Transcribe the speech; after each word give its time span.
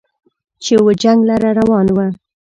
چې 0.63 0.73
و 0.83 0.85
جنګ 1.01 1.19
لره 1.29 1.49
روان 1.59 1.87
و 1.95 1.97